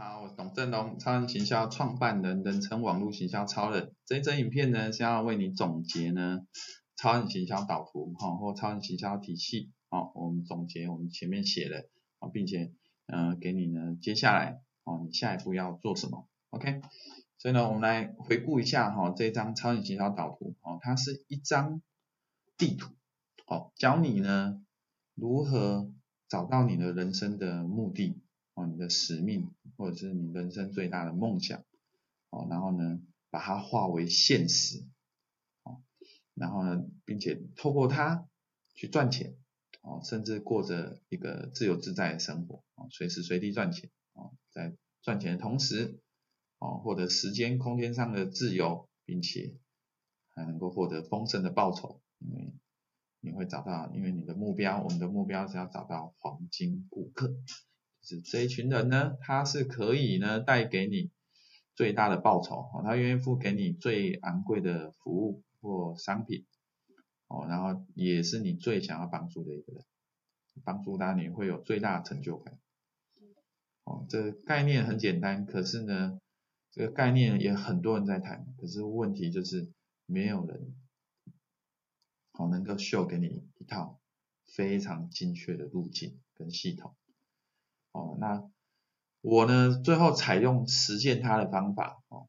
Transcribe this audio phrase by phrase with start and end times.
[0.00, 3.94] 好，我是董振龙，超人行销创办人，人称网络行销超人。
[4.06, 6.40] 这一支影片呢，是要为你总结呢，
[6.96, 9.70] 超人行销导图哈，或超人行销体系。
[9.90, 12.72] 好，我们总结我们前面写的，啊，并且
[13.08, 16.80] 嗯、给你呢，接下来哦，你下一步要做什么？OK？
[17.36, 21.82] 所以呢，我们来回顾一下哈，这张超人行销导图，哦，它是一张
[22.56, 22.94] 地图，
[23.46, 24.64] 哦，教你呢
[25.14, 25.92] 如何
[26.26, 28.16] 找到你的人生的目的
[28.54, 28.64] 哦。
[28.66, 31.64] 你的使命，或者是你人生最大的梦想，
[32.28, 34.84] 哦，然后呢，把它化为现实，
[35.62, 35.80] 哦，
[36.34, 38.28] 然后呢，并且透过它
[38.74, 39.38] 去赚钱，
[39.80, 45.98] 哦，甚至过着一个自由自在的生活，哦，随时随地赚钱，哦，在赚钱的同时，
[46.58, 49.56] 哦，获得时间、空间上的自由，并且
[50.34, 52.52] 还能够获得丰盛的报酬，因为
[53.20, 57.34] 你会找到，因为你的目标，我们的目标是要找到黄金顾客。
[58.02, 61.10] 是这一群人呢，他是可以呢带给你
[61.74, 66.46] 最大的报酬哦，他愿意付给你最昂贵的服务或商品，
[67.28, 69.84] 哦，然后也是你最想要帮助的一个人，
[70.64, 72.58] 帮助他你会有最大的成就感，
[73.84, 76.20] 哦，这概念很简单，可是呢，
[76.70, 79.70] 这个概念也很多人在谈，可是问题就是
[80.06, 80.74] 没有人，
[82.32, 84.00] 好能够秀给你一套
[84.46, 86.96] 非常精确的路径跟系统。
[87.92, 88.48] 哦，那
[89.20, 92.28] 我呢，最后采用实践它的方法，哦，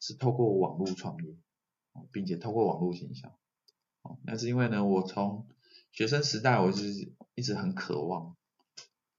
[0.00, 1.36] 是透过网络创业，
[1.92, 3.28] 哦，并且透过网络行销，
[4.02, 5.46] 哦，那是因为呢，我从
[5.90, 8.36] 学生时代，我就是一直很渴望，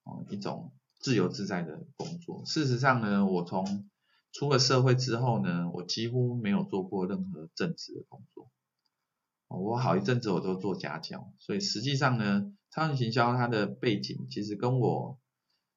[0.04, 2.44] 哦，一种自由自在的工作。
[2.44, 3.88] 事实上呢，我从
[4.32, 8.50] 出了社会之后呢，我几乎没有做过任何正职的工作，
[9.46, 15.20] 我好一阵子我都做家教，所以实际上呢，超人行销它的背景其实跟我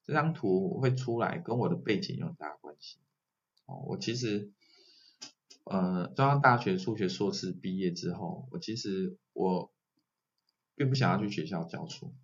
[0.08, 2.98] 这张图会出来，跟我的背景有很大关系。
[3.66, 4.54] 哦，我其实，
[5.66, 9.70] 呃，中央大学数学硕士毕业之后，我其实我
[10.76, 12.16] 并不想要去学校教书。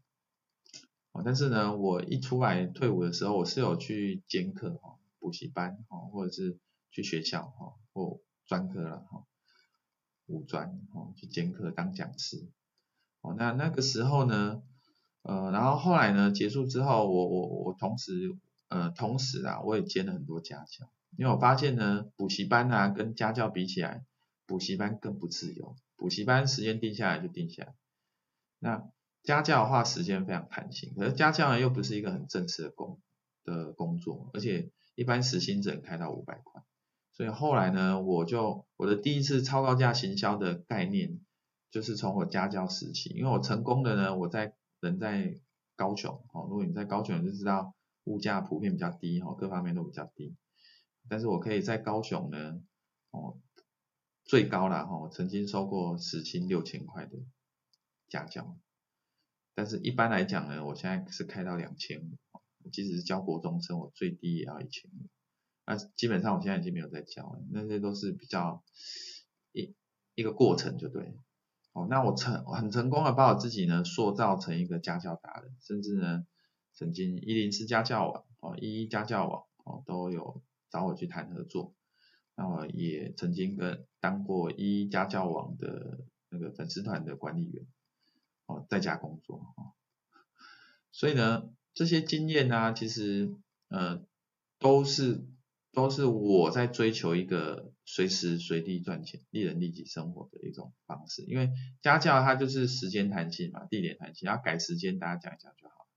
[1.11, 6.57] 哦，但是呢，我一出来退伍的时候，我是有去兼课哈，补习班哈，或者是
[6.89, 9.25] 去学校哈，或专科了哈，
[10.27, 12.47] 五专哈，去兼课当讲师。
[13.19, 14.63] 哦，那那个时候呢，
[15.23, 18.35] 呃，然后后来呢，结束之后，我我我同时，
[18.67, 24.03] 呃，同时啊，我也兼了很多家教，因为我发现呢，补习班啊跟家教比起来，
[24.45, 27.73] 补习班更不自由，补习班时间定下来就定下来，
[28.59, 28.83] 那
[29.23, 32.99] 家教的话时间非常弹性，可是家教呢又不是一个很正式的工
[33.45, 36.61] 的工作，而且一般时薪只能开到五百块，
[37.13, 41.21] 所以后来呢，我就我的第一次超高价行销的概念，
[41.71, 44.53] 就是从我家教时期，因为我成功的呢，我在
[44.83, 45.39] 人在
[45.75, 47.73] 高雄，哦，如果你在高雄，就知道
[48.03, 50.35] 物价普遍比较低，哈，各方面都比较低。
[51.07, 52.61] 但是我可以在高雄呢，
[53.11, 53.39] 哦，
[54.25, 57.17] 最高了，哈，我曾经收过时薪六千块的
[58.09, 58.57] 家教。
[59.55, 65.07] 但是一般来讲呢，我现在是开到两千五，即使是教国中生，我最低也要一千五。
[65.65, 68.63] 那基本上我现在已经没有在教了，那些都是比较
[69.53, 69.73] 一
[70.15, 71.15] 一个过程，就对。
[71.73, 76.25] 哦，那我成很成功的把我自己呢塑造成一个家教达人，甚至呢
[76.73, 81.73] 曾经一零四家教网哦，一一家教网哦都有找我去谈合作，
[82.35, 87.65] 那我也曾经跟当过一一家教网的那个粉丝团的管理员
[88.45, 89.73] 哦，在家工作哦，
[90.91, 93.35] 所以呢这些经验呢、其实
[93.69, 94.01] 呃
[94.59, 95.25] 都是。
[95.73, 101.49] 都是我在追求一个随时随地赚钱、利人利己生活的一种方式，因为
[101.81, 105.87] 家教它就是时间弹性嘛，地点弹性，要改时间大家讲一讲就好。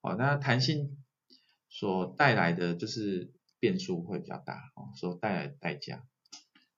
[0.00, 1.04] 哦，那弹性
[1.68, 6.06] 所带来的就是变数会比较大，哦，所带来的代价。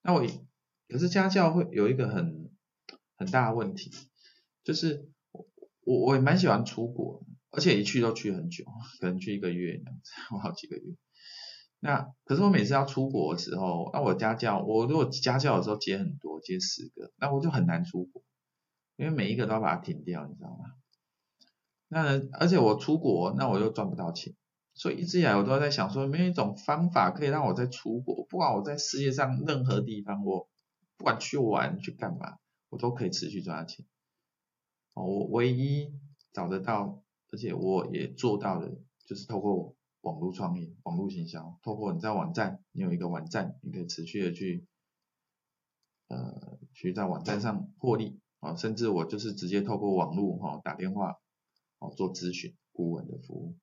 [0.01, 0.27] 那我
[0.89, 2.51] 可是家教会有一个很
[3.15, 3.91] 很大的问题，
[4.65, 5.09] 就是
[5.85, 8.65] 我我也蛮喜欢出国，而且一去都去很久，
[8.99, 10.95] 可能去一个月这样子，我好几个月。
[11.79, 18.23] 那可是我每次要出国的时候，那我家教，我如果家教的时候接很多，接十个，那我就很难出国，
[18.95, 20.73] 因为每一个都要把它停掉，你知道吗？
[21.87, 24.33] 那而且我出国，那我又赚不到钱，
[24.73, 30.49] 所以一直以来我都在想说，没有一种方法可以让我在出国，不管我在世界上任何地方，我
[30.97, 32.37] 不管去玩去干嘛，
[32.69, 33.85] 我都可以持续赚到钱。
[34.95, 35.93] 我唯一
[36.33, 38.71] 找得到，而且我也做到的，
[39.05, 39.74] 就是透过我。
[40.05, 44.63] 网络创业、网络行销，透过你在网站，你有一个网站，你可以持续的去，
[46.09, 51.17] 呃，去在网站上获利啊，甚至我就是直接透过网络哈打电话，
[51.79, 53.55] 哦做咨询顾问的服务，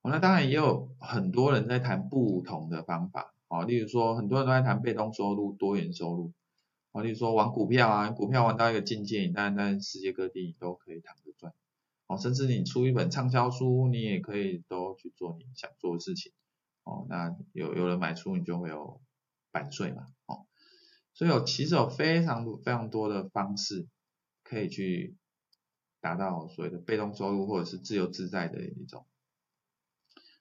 [0.00, 6.32] 哦，那当然也有很多人在谈不同的方法，哦，例如说很多人都在谈被动收入、多元收入，
[6.92, 11.27] 哦，例如说玩股票啊，股票玩到一个境界，你当然在世界各地都可以躺着赚，
[12.08, 16.32] 哦，甚至你出一本畅销书，你也可以都去做你想做的事情，
[16.82, 19.00] 哦，那有有人买书，你就会有
[19.52, 20.46] 版税嘛，哦，
[21.14, 23.86] 所以有其实有非常非常多的方式
[24.42, 25.16] 可以去
[26.00, 29.06] 达到所谓的被动收入或者是自由自在的一种。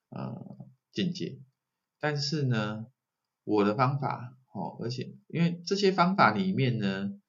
[0.10, 0.58] 呃，
[0.94, 1.38] 境界，
[2.00, 2.88] 但是呢，
[3.44, 7.20] 我的方法，哦，而且因为这些方法里面呢，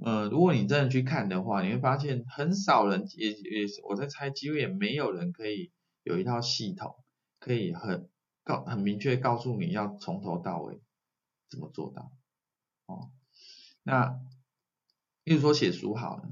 [0.00, 5.72] 呃，如果你真的去看的话，你会发现很少人，也也，我在猜，几乎也没有人可以
[6.04, 6.96] 有一套系统，
[7.40, 8.08] 可以很
[8.44, 10.80] 告很明确告诉你要从头到尾
[11.50, 12.12] 怎么做到，
[12.86, 13.10] 哦，
[13.82, 14.20] 那，
[15.24, 16.30] 例如说写书好了，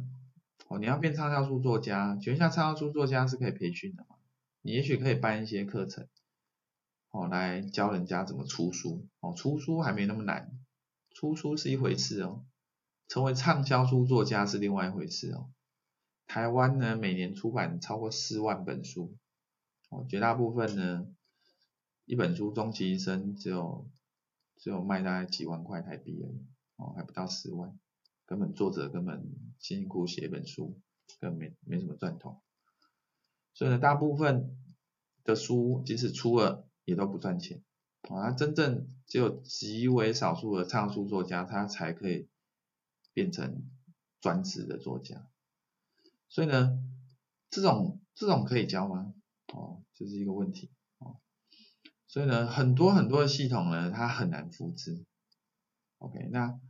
[0.68, 4.16] 哦，你要变畅销书作家，请问一下，畅销书作家是可以培训的吗？
[4.62, 6.06] 你也许可以办一些课程，
[7.10, 10.56] 哦，来教人家怎么出书，哦，出书还没那么难，
[11.10, 12.44] 出书是一回事哦，
[13.08, 15.50] 成为畅销书作家是另外一回事哦。
[16.26, 19.16] 台湾呢，每年出版超过四万本书，
[19.90, 21.06] 哦，绝大部分呢，
[22.04, 23.88] 一本书终其一生只有
[24.56, 27.78] 只有卖大概几万块台币而已，哦，还不到十万，
[28.26, 29.22] 根本作者根本
[29.60, 30.80] 辛辛苦苦写一本书，
[31.20, 32.42] 根本没没什么赚头。
[33.54, 34.56] 所以呢，大部分
[35.22, 37.62] 的书即使出了也都不赚钱，
[38.02, 42.28] 啊，真正只有极为少数的畅销书作家，他才可以
[43.16, 43.64] 变成
[44.20, 45.26] 专职的作家。
[46.28, 46.78] 所以呢，
[47.48, 49.14] 这种这种可以教吗？
[49.54, 50.70] 哦，这是一个问题。
[50.98, 51.16] 哦，
[52.06, 55.06] 所以呢，很多很多的系统呢，它很难复制。
[55.96, 56.60] OK，那。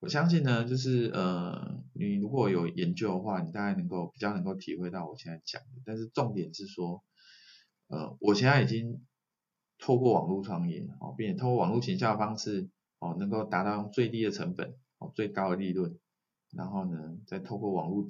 [0.00, 5.80] 我相信呢，就是呃，你如果有研究的话，你大概能够比较能够体会到我现在讲的。
[5.86, 7.02] 但是重点是说，
[7.86, 9.02] 呃，我现在已经
[9.78, 12.68] 透过网络创业，哦，并且透过网络行销的方式，
[12.98, 14.76] 哦，能够达到用最低的成本，
[15.14, 15.98] 最高的利润，
[16.50, 18.08] 然后呢，再透过网络，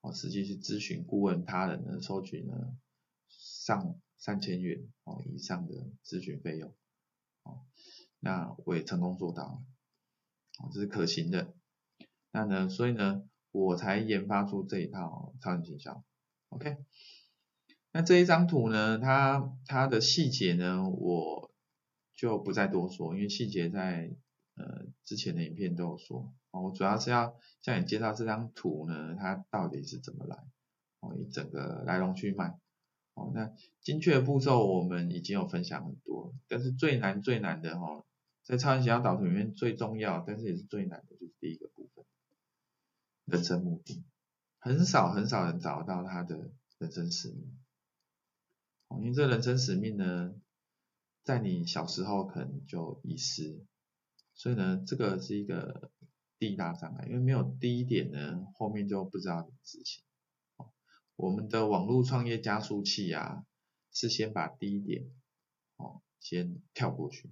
[0.00, 2.76] 哦，实际去咨询顾问他人呢，收取呢
[3.28, 6.74] 上三千元哦以上的咨询费用，
[7.42, 7.66] 哦，
[8.20, 9.62] 那我也成功做到了。
[10.72, 11.52] 这是可行的，
[12.30, 16.04] 那呢，所以呢，我才研发出这一套超级行销
[16.50, 16.76] ，OK。
[17.90, 21.52] 那这一张图呢，它它的细节呢，我
[22.14, 24.14] 就不再多说，因为细节在
[24.54, 26.34] 呃之前的影片都有说。
[26.50, 30.36] 哦，我主要是要向你介绍这张图呢，它到底是怎么来，
[31.00, 32.58] 哦，一整个来龙去脉。
[33.14, 38.04] 哦，那精确的步骤我们已经有分享很多，但是最难最难的哦。
[38.42, 42.04] 在超级行销导图里面最重要，但是也是最难的，就是第一个部分，
[43.24, 44.04] 人生目的，
[44.58, 47.58] 很少很少人找到他的人生使命。
[48.98, 50.34] 因为这人生使命呢，
[51.24, 53.64] 在你小时候可能就遗失，
[54.34, 55.90] 所以呢，这个是一个
[56.38, 60.04] 第一大障碍，因为没有第一点呢，后面就不知道怎么执行。
[61.16, 63.44] 我们的网络创业加速器啊，
[63.92, 65.10] 是先把第一点，
[65.76, 67.30] 哦，先跳过去。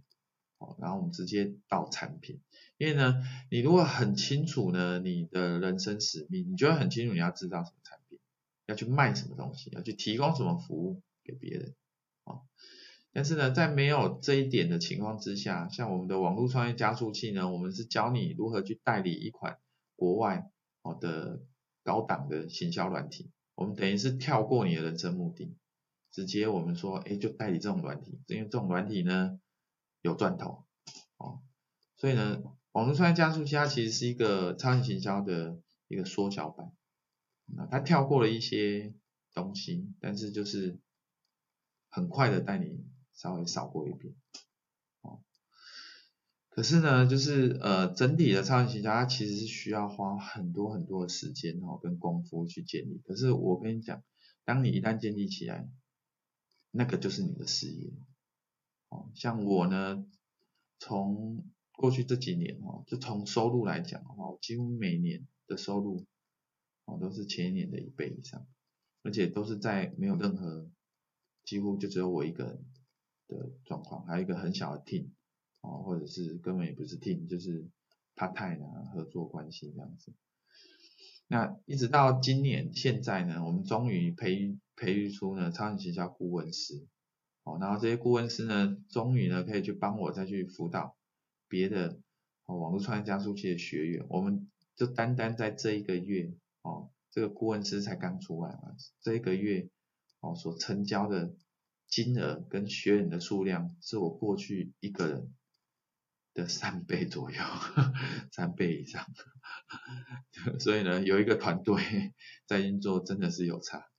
[0.79, 2.41] 然后我们直接到产品，
[2.79, 3.21] 因为呢，
[3.51, 8.21] 你如果很清楚呢，你的人生使命，你就会很清楚你要制造什么产品，
[8.67, 11.75] 要去卖什么东西，要去提供什么服务给别人，
[12.23, 12.43] 啊，
[13.13, 19.59] 但是呢，在没有这一点的情况之下，像我们的网络创业加速器呢，我们是教你如何去代理一款
[19.97, 20.51] 国外
[20.83, 21.43] 好的
[21.85, 25.55] 高档的行销软体，我们等于是跳过你的人生目的，
[26.11, 29.39] 直接我们说，哎，就代理这种软体，因为这种软体呢。
[30.05, 30.65] 有赚头，
[31.17, 31.39] 哦，
[31.97, 32.43] 所以呢，
[32.73, 36.73] 网络创业加速器它其实是一个超级行销的一个缩小版，
[37.47, 38.93] 那它跳过了一些
[39.33, 40.81] 东西，但是就是
[41.89, 42.85] 很快的带你
[43.23, 44.17] 稍微扫过一遍，
[45.03, 45.23] 哦，
[46.49, 54.03] 可是呢，就是呃整体的超级行销它其实是需要花很多很多的时间哦跟功夫去建立，可是我跟你讲，
[54.45, 55.71] 当你一旦建立起来，
[56.73, 57.93] 那个就是你的事业。
[58.89, 60.05] 哦像我呢，
[60.81, 61.45] 从
[61.77, 66.07] 过去这几年哦，就从收入来讲的话，我几乎每年的收入
[66.87, 68.45] 哦都是前一年的一倍以上，
[69.05, 70.69] 而且都是在没有任何，
[71.45, 72.65] 几乎就只有我一个人
[73.33, 75.09] 的状况，还有一个很小的 team
[75.61, 77.69] 哦，或者是根本也不是 team，就是
[78.15, 80.13] part time 啊合作关系这样子。
[81.27, 86.87] 那一直到今年现在呢，我们终于培育培育出呢超级行销顾问师。
[87.45, 90.97] 哦，然后这些顾问师呢，终于呢可以去帮我再去辅导
[91.49, 91.99] 别的
[92.47, 94.07] 哦网络创业加速器的学员。
[94.09, 99.69] 我们就单单在这一个月哦，这个顾问师才刚出来嘛，这一个月
[100.21, 101.35] 哦所成交的
[101.93, 105.35] 金额跟学员的数量是我过去一个人
[106.33, 107.37] 的三倍左右，
[108.33, 109.07] 三倍以上。
[110.59, 112.15] 所以呢，有一个团队
[112.49, 113.91] 在运作真的是有差。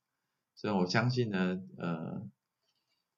[0.55, 2.27] 所以我相信呢，呃，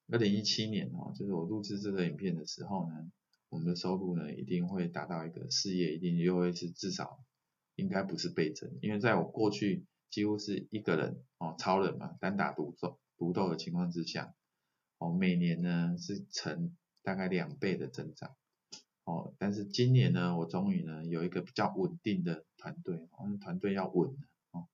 [0.10, 3.10] 二零一七年哦，就是我录制这个影片的时候呢，
[3.48, 7.24] 我们的收入呢一定会达到一个事业一定又会是至少
[7.76, 14.36] 应该不是倍增，因为在我过去几乎是一个人哦，超人嘛，单打独斗独斗的情况之下，
[14.98, 18.36] 哦，每年呢是成大概两倍的增长。
[19.04, 24.18] 哦，但是今年呢，我终于呢有一个比较稳定的团队，我们团队要稳了
[24.52, 24.68] 哦。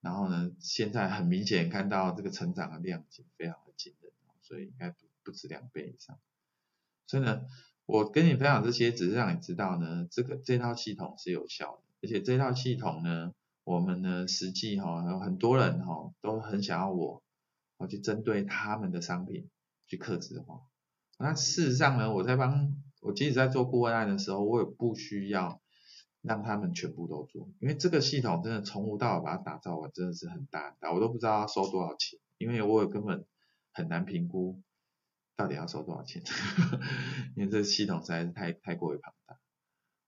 [0.00, 4.12] 然后呢，现在很明显看到这个成长的量级非常的惊人，
[4.42, 6.18] 所以应该不不止两倍以上。
[7.06, 7.42] 所以呢，
[7.86, 17.22] 我跟你分享这些，只是让你知道呢，这个这套系统是有效的，而且这套系统呢，我们呢实际哈、哦、有很多人哈、哦、都很想要我，
[17.80, 19.48] 我去针对他们的商品
[19.86, 20.60] 去克制化。
[21.18, 25.62] 那事实上呢，我在帮我即使在做顾问案的时候，我也不需要
[26.20, 33.24] 让他们全部都做，因为这个系统真的从无到有把它打造完，真的是很大很大，我都不知道要收多少钱，因为我也根本
[33.72, 34.60] 很难评估
[35.36, 36.22] 到底要收多少钱，
[37.34, 39.38] 因为这个系统实在是太太过于庞大。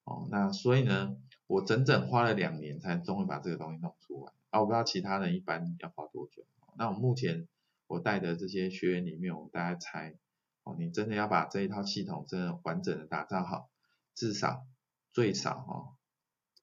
[0.05, 4.33] 哦，那所以呢，我整整花了两年才终于把这个东西弄出来。
[4.50, 6.45] 啊，我不知道其他人一般要花多久。
[6.76, 7.49] 那我目前
[7.93, 10.17] 我带的这些学员里面，我们大概猜。
[10.65, 13.69] 哦，你真的要把这一套系统真的完整的打造好，
[14.15, 14.65] 至少
[15.13, 15.97] 最少哈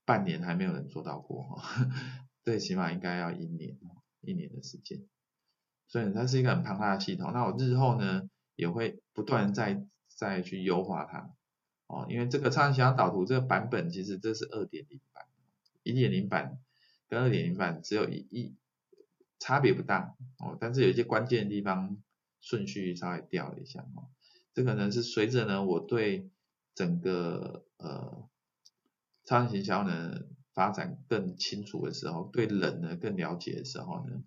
[0.06, 1.90] 半年还没有人做到过哈，
[2.44, 3.78] 最起码应该要一年
[4.22, 5.06] 一年的时间，
[5.88, 7.34] 所以它是一个很庞大的系统。
[7.34, 11.34] 那我日后呢也会不断再再去优化它
[11.88, 15.26] 哦，因为这个超级行销导图这个版本其实这是二点零版，
[15.84, 16.58] 一点零版
[17.10, 18.56] 跟二点零版只有一一
[19.40, 21.98] 差别不大哦，但是有一些关键的地方。
[22.42, 24.08] 顺序稍微调了一下哦，
[24.54, 26.30] 这可能是随着呢我对
[26.74, 28.30] 整个呃
[29.26, 30.22] 超级行销呢
[30.54, 34.24] 发展更清楚的时候，对人呢更了解的时候呢，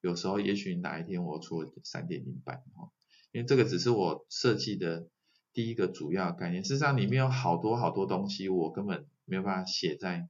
[0.00, 2.90] 有时候也许哪一天我出三点零版哈，
[3.32, 5.06] 因为这个只是我设计的
[5.52, 10.26] 第一个主要概念，事实上里面有好多好多东西我根本没有办法写在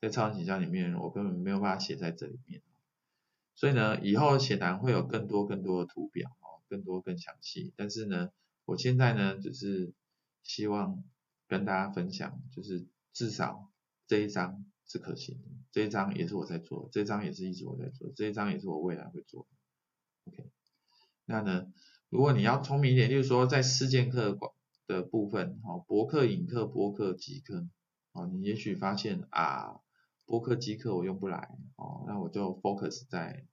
[0.00, 2.62] 在超级行销里面，我根本没有办法写在这里面。
[3.60, 7.74] 所以呢，以后显然会有更多更多的图表哦，更多更详细。
[7.76, 8.30] 但是呢，
[8.64, 9.92] 我现在呢，只是
[10.42, 11.04] 希望
[11.46, 13.70] 跟大家分享，就是至少
[14.06, 19.46] 这一张是可行的，这一张也是我在做，这一张也是一直我在做，这一张也是我未来会做。
[20.24, 20.50] OK，
[21.26, 21.70] 那呢，
[22.08, 24.38] 如果你要聪明一点，就是说在事件课
[24.86, 27.68] 的部分，哦，博客、引客、播客、集客，
[28.12, 29.82] 哦，你也许发现啊。
[30.26, 33.48] 播客机课我用不来哦，那我就 focus 在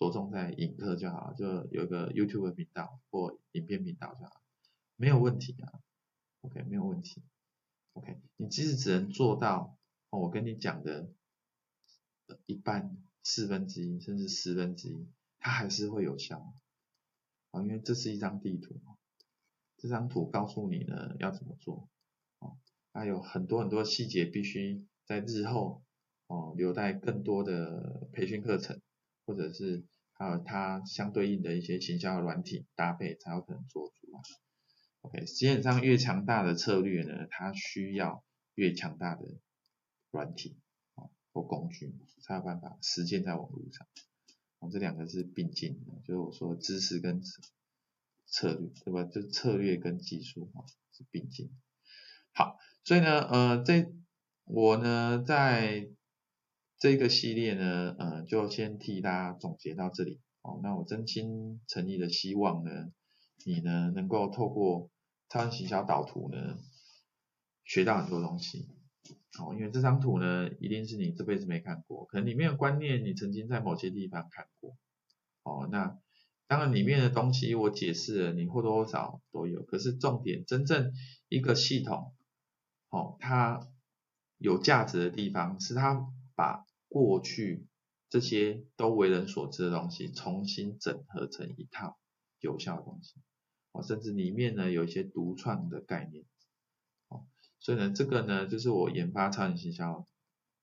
[0.00, 4.40] 着重在影课就好了，就有一个 YouTube 频道或影片频道就好，
[4.96, 5.78] 没有问题啊
[6.40, 7.22] ，OK 没有问题
[7.92, 9.76] ，OK 你即使只能做到
[10.08, 11.10] 哦，我跟你讲的
[12.46, 15.06] 一半、四分之一甚至十分之一，
[15.38, 16.54] 它还是会有效。
[17.50, 18.80] 啊，因为这是一张地图，
[19.76, 21.90] 这张图告诉你呢要怎么做。
[22.38, 22.56] 哦，
[22.94, 25.82] 还有很多很多细节必须在日后。
[26.26, 28.80] 哦，留待更多的培训课程，
[29.30, 29.84] 或者是
[30.14, 34.20] 还有它相对应的一些行销软体搭配，才有可能做出来。
[35.02, 38.24] OK，基本上越强大的策略呢，它需要
[38.56, 39.24] 越强大的
[40.10, 40.58] 软体
[40.96, 43.86] 啊或工具，才有办法实践在网络上。
[44.58, 47.22] 哦，这两个是并进的，就是我说知识跟
[48.26, 49.04] 策略，对吧？
[49.04, 51.52] 就策略跟技术哈是并进。
[52.34, 53.92] 好，所以呢，呃，这
[54.42, 55.88] 我呢在。
[56.80, 60.18] 这个系列呢，呃，就先替大家总结到这里。
[60.40, 62.70] 哦，那我真心诚意的希望呢，
[63.44, 64.90] 你呢能够透过
[65.28, 66.56] 超人行销导图呢，
[67.64, 68.66] 学到很多东西。
[69.38, 74.74] 哦，因为这张图呢，一定是你这辈子没看过，可能里面的观念你曾经在某些地方看过。
[75.42, 75.98] 哦，那
[76.46, 79.62] 当然里面的东西我解释了，你或多或少都有。
[79.64, 80.94] 可是重点，真正
[81.28, 82.14] 一个系统，
[82.88, 83.68] 哦，它
[84.38, 87.68] 有价值的地方是它把过去
[88.08, 91.96] 这些都为人所知的东西，重新整合成一套
[92.40, 93.14] 有效的东西，
[93.70, 96.24] 哦，甚至里面呢有一些独创的概念，
[97.06, 97.24] 哦，
[97.60, 100.04] 所以呢，这个呢就是我研发超人行销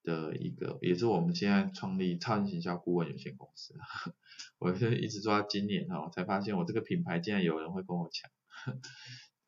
[0.03, 3.73] 的一个，也是我们现在创立超人行销顾问有限公司，
[4.59, 8.29] 我就一直做到今年哈，才发现我这个品牌竟然有人会跟我抢，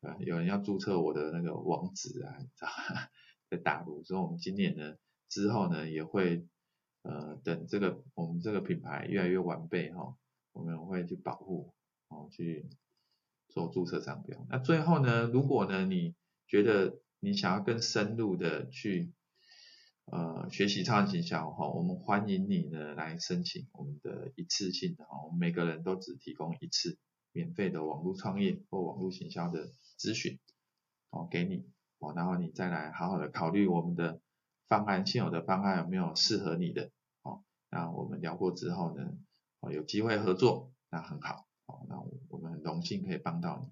[0.00, 2.68] 啊，有人要注册我的那个网址啊，你知道
[3.50, 4.94] 在大陆，所以我们今年呢
[5.28, 6.46] 之后呢也会。
[7.02, 10.16] 呃，等这个我们这个品牌越来越完备哈，
[10.52, 11.72] 我们会去保护
[12.08, 12.68] 哦去
[13.48, 14.46] 做注册商标。
[14.50, 16.14] 那最后呢，如果呢你
[16.46, 19.12] 觉得你想要更深入的去
[20.04, 26.98] 呃学习超人行销哈，我们欢迎你呢来申请我们的一次性的哈，我们每个人都只提供一次
[27.32, 30.38] 免费的网络创业或网络行销的咨询
[31.10, 31.64] 哦给你
[31.98, 34.20] 哦，然后你再来好好的考虑我们的
[34.70, 39.18] 方案，现有的方案有没有适合你的哦，那我们聊过之后呢，
[39.58, 43.68] 哦有机会合作那很好哦，那我们很荣幸可以帮到你。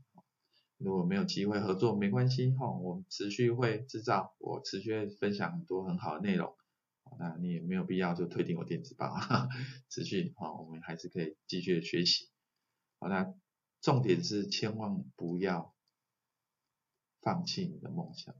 [0.76, 6.56] 如果没有机会合作，没关系哈，我们持续会制造，我持续会分享很多很好的内容，
[7.18, 9.14] 那你也没有必要就退订我电子报，
[9.88, 12.28] 持续哈，我们还是可以继续的学习。
[12.98, 13.32] 好，那
[13.80, 15.72] 重点是千万不要
[17.20, 18.34] 放弃你的梦想。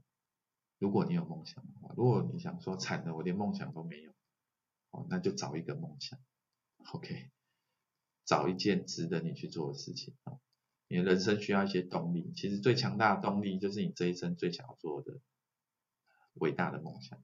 [0.79, 4.11] 如果你有梦想的话，如果你想说惨的，我连梦想都没有，
[4.89, 6.17] 哦，那就找一个梦想
[6.93, 7.29] ，OK，
[8.25, 10.39] 找一件值得你去做的事情啊。
[10.87, 15.19] 你的人生需要一些动力，其实最强大的动力就是你这一生最想要做的
[16.33, 17.21] 伟大的梦想。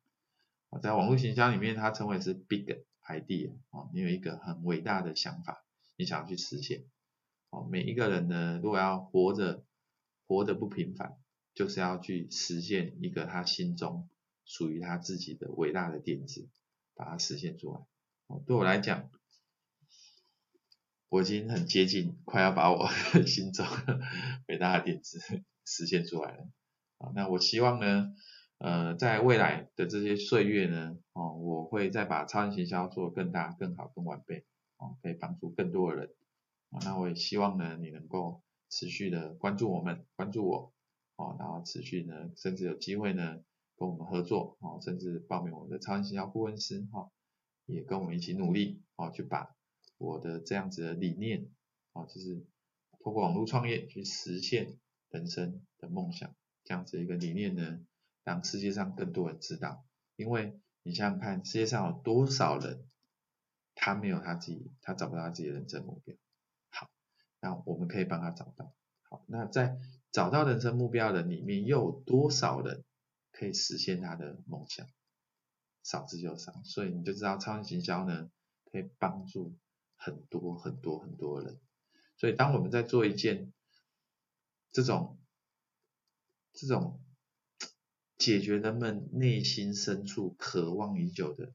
[0.83, 2.65] 在网络行销里面，它称为是 big
[3.07, 5.63] idea 哦，你有一个很伟大的想法，
[5.95, 6.83] 你想要去实现。
[7.49, 9.63] 哦，每一个人呢，如果要活着，
[10.27, 11.17] 活得不平凡，
[11.55, 14.07] 就是要去实现一个他心中
[14.45, 16.47] 属于他自己的伟大的点子，
[16.93, 17.79] 把它实现出来。
[18.27, 19.09] 哦，对我来讲。
[21.07, 22.89] 我已经很接近，快要把我
[23.25, 23.65] 心中
[24.47, 25.19] 伟大的点子
[25.63, 26.49] 实现出来了。
[26.97, 28.13] 啊，那我希望呢，
[28.57, 34.45] 呃，在未来的这些岁月呢，哦，我会再把超人行销做更大、更好、更完备，
[34.77, 36.13] 哦，可以帮助更多的人。
[36.71, 40.73] 啊，那我也希望呢，你能够持续的关注我们，关注我，
[41.15, 43.43] 哦，然后持续呢，甚至有机会呢，
[43.77, 47.11] 跟我们合作，哦，甚至报名我们的超人行销顾问师，哈，
[47.65, 49.55] 也跟我们一起努力，哦，去把。
[49.97, 51.49] 我的这样子的理念
[51.93, 52.45] 啊，就是
[52.99, 54.77] 通过网络创业去实现
[55.09, 57.79] 人生的梦想，这样子一个理念呢，
[58.25, 59.85] 让世界上更多人知道。
[60.17, 62.85] 因为你想想看，世界上有多少人，
[63.73, 66.17] 他没有他自己，他找不到他自己的人生目标。
[66.69, 66.89] 好，
[67.39, 68.73] 那我们可以帮他找到。
[69.09, 69.77] 好，那在
[70.15, 72.85] 找到人生目标的里面，又有多少人
[73.33, 74.87] 可以实现他的梦想？
[75.83, 78.31] 少之又少，所以你就知道超级行销呢，
[78.71, 79.57] 可以帮助。
[79.97, 81.57] 很多很多很多人，
[82.17, 83.53] 所以当我们在做一件
[84.71, 85.17] 这种
[86.51, 87.01] 这种
[88.17, 91.53] 解决人们内心深处渴望已久的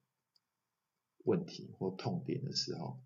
[1.18, 3.01] 问题或痛点的时候，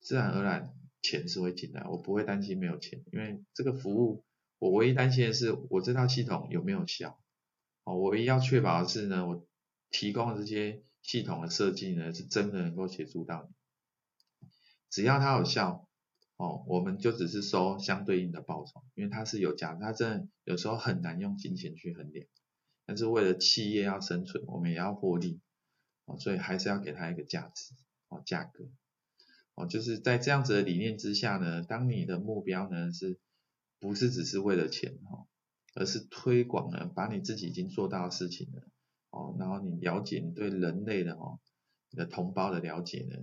[0.00, 1.84] 自然而然钱是会进来。
[1.84, 4.24] 我不会担心没有钱，因为这个服务
[4.60, 7.20] 我唯一担心的是我这套系统有没有效。
[7.82, 9.44] 哦，我唯一要确保的是呢，我
[9.90, 13.54] 提供的这些系统的设计呢，是真的能够协助到你。
[14.90, 15.88] 只要它有效，
[16.36, 22.26] 哦，我们就只是收相对应的报酬，因为它是有价，它真的有时候很难用金钱去衡量，
[22.84, 25.40] 但是为了企业要生存，我们也要获利，
[26.04, 27.72] 哦，所以还是要给它一个价值，
[28.08, 28.68] 哦，价格，
[29.54, 33.18] 哦，就是在这样子的理念之下呢，当你的目标呢是
[33.80, 35.26] 不是只是为了钱，哈，
[35.74, 38.60] 而是推广呢，把你自己已经做到的事情呢，
[39.10, 41.40] 哦，然后你了解你对人类的哦，
[41.90, 43.16] 你的同胞的了解呢。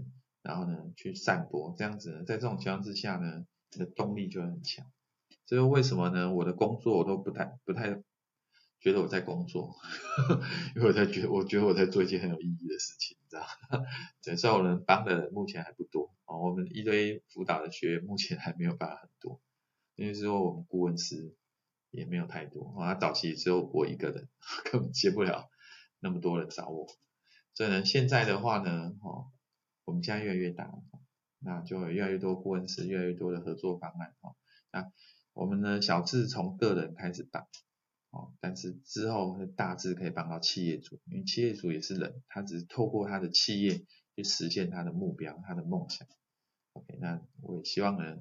[0.44, 4.90] 然后呢，去散播这样子呢，在这种情况之下呢，你的动力就会很强。
[5.46, 6.34] 这是为什么呢？
[6.34, 8.02] 我的工作我都不太不太
[8.80, 9.76] 觉得我在工作，
[10.76, 13.84] 因为我在觉我觉得我在做一件很有意义的事情，你知道吗？
[14.38, 19.42] 虽然我能帮的目前还不多哦，我们一堆辅导的学员目前还没有办法很多，
[19.98, 21.36] 因为说我们顾问师
[21.92, 24.30] 也没有太多，啊，早期只有我一个人，
[24.72, 25.50] 根本接不了
[26.00, 26.88] 那么多人找我，
[27.54, 29.34] 所以呢，现在的话呢，哦。
[29.86, 30.70] 我们现在越来越大，
[31.40, 34.36] 那就有越来越多顾问师，越来越多的合作方案哦。
[34.70, 34.92] 那
[35.32, 37.48] 我们呢，小至从个人开始办，
[38.10, 43.86] 哦，但是之后大致可以帮到企业主，因为企业主也是人，他只是透过他的企业
[44.18, 46.06] 去实现他的目标、他的梦想。
[46.74, 48.18] OK，那我也希望呢，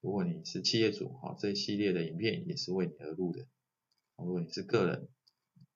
[0.00, 3.44] 如果你是企业主，哈，这一系列的影片也是为你而录的；
[4.16, 5.08] 如果你是个人，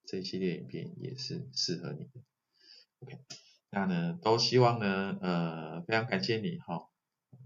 [0.07, 2.21] 这一系列影片也是适合你的。
[3.01, 3.19] OK。
[3.71, 6.89] 那呢，都希望呢，呃，非常感谢你哈、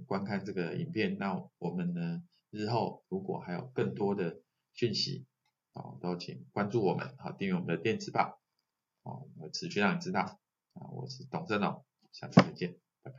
[0.06, 1.16] 观看这个影片。
[1.18, 4.42] 那我们呢，日后如果还有更多的
[4.74, 5.26] 讯息，
[5.72, 8.38] 哦，都请关注我们，好，订阅我们的电子报，
[9.02, 10.38] 哦，我持续让你知道。
[10.74, 13.18] 啊，我是董振龙，下次再见，拜拜。